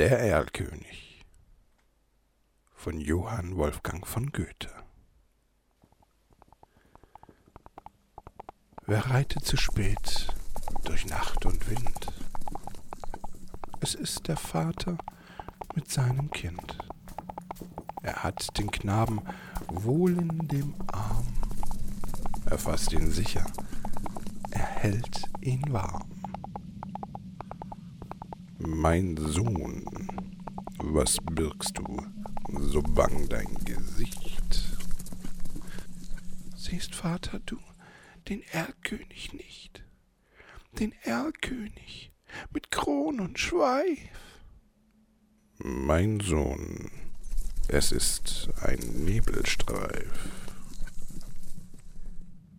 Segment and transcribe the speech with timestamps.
[0.00, 1.26] Der Erlkönig
[2.74, 4.70] von Johann Wolfgang von Goethe
[8.86, 10.28] Wer reitet zu spät
[10.84, 12.14] durch Nacht und Wind?
[13.80, 14.96] Es ist der Vater
[15.74, 16.78] mit seinem Kind.
[18.02, 19.20] Er hat den Knaben
[19.68, 21.28] wohl in dem Arm.
[22.46, 23.44] Er fasst ihn sicher,
[24.50, 26.19] er hält ihn warm.
[28.62, 29.86] Mein Sohn,
[30.76, 32.02] was birgst du,
[32.58, 34.76] so bang dein Gesicht?
[36.56, 37.56] Siehst, Vater, du
[38.28, 39.82] den Erlkönig nicht,
[40.78, 42.12] den Erlkönig
[42.52, 44.10] mit Kron und Schweif.
[45.56, 46.90] Mein Sohn,
[47.68, 50.28] es ist ein Nebelstreif.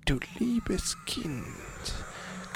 [0.06, 1.45] Du liebes Kind,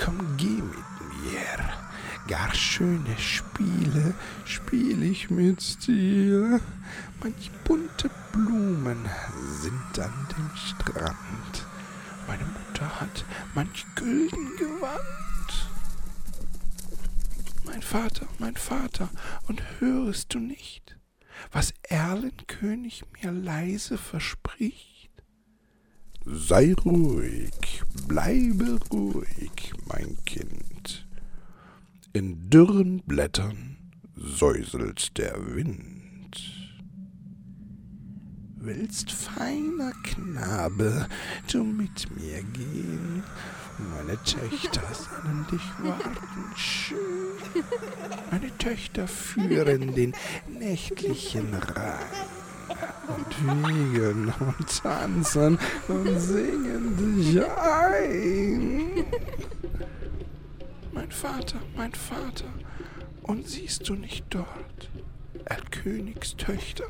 [0.04, 1.85] komm geh mit mir,
[2.28, 4.14] gar schöne Spiele
[4.46, 6.60] spiel ich mit dir.
[7.22, 9.10] Manch bunte Blumen
[9.62, 11.66] sind an dem Strand,
[12.28, 15.70] meine Mutter hat manch gülden Gewand.
[17.66, 19.10] Mein Vater, mein Vater,
[19.48, 20.98] und hörest du nicht,
[21.52, 25.10] was Erlenkönig mir leise verspricht?
[26.26, 31.05] Sei ruhig, bleibe ruhig, mein Kind.
[32.16, 33.76] In dürren Blättern
[34.16, 36.40] säuselt der Wind.
[38.56, 41.10] Willst, feiner Knabe,
[41.52, 43.22] du mit mir gehen?
[43.94, 46.98] Meine Töchter sollen dich warten schön.
[48.32, 50.14] Meine Töchter führen den
[50.48, 52.00] nächtlichen Rhein
[53.10, 59.06] und wiegen und tanzen und singen dich ein.
[60.96, 62.46] Mein Vater, mein Vater,
[63.24, 64.90] und siehst du nicht dort,
[65.44, 66.86] Erlkönigstöchter,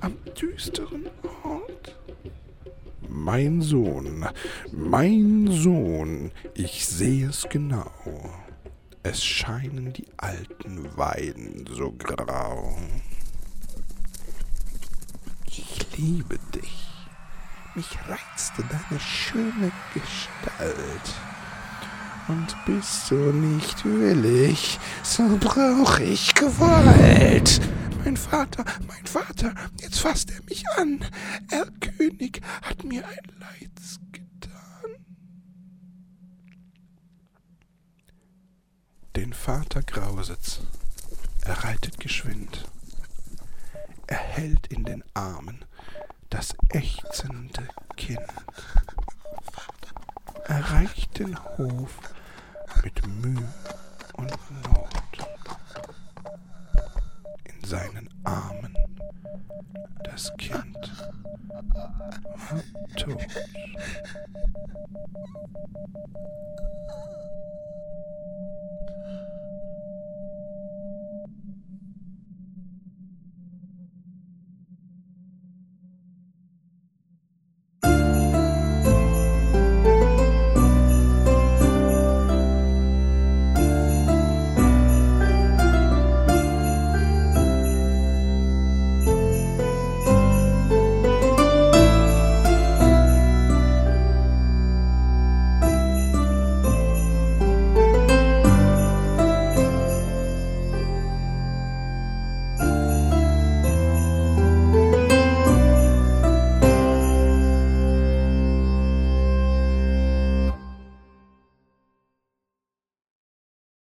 [0.00, 1.08] am düsteren
[1.44, 1.96] Ort?
[3.08, 4.26] Mein Sohn,
[4.72, 7.92] mein Sohn, ich seh es genau.
[9.04, 12.76] Es scheinen die alten Weiden so grau.
[15.46, 16.88] Ich liebe dich.
[17.76, 21.35] Mich reizte deine schöne Gestalt.
[22.28, 27.60] Und bist du nicht willig, so brauch ich Gewalt.
[28.04, 31.04] Mein Vater, mein Vater, jetzt fasst er mich an.
[31.50, 34.90] Er König hat mir ein Leids getan.
[39.14, 40.60] Den Vater grauset's,
[41.42, 42.64] er reitet geschwind.
[44.08, 45.64] Er hält in den Armen
[46.30, 48.20] das ächzende Kind.
[50.44, 51.98] Er reicht den Hof
[53.26, 53.48] Mühe
[54.14, 54.30] und
[54.62, 54.86] Not
[57.64, 58.76] seinen Armen.
[60.04, 60.92] Das Kind
[62.48, 62.62] war
[62.96, 63.26] tot.